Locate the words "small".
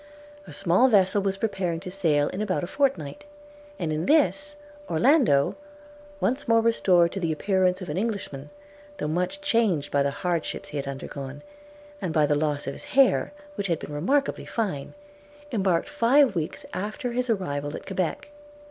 0.51-0.87